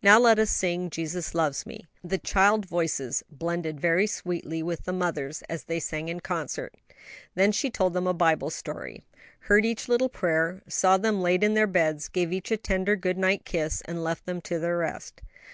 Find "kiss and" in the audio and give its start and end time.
13.44-14.02